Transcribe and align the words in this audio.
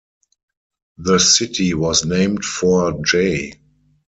The 0.97 1.19
city 1.19 1.75
was 1.75 2.05
named 2.05 2.43
for 2.43 3.03
J. 3.03 3.53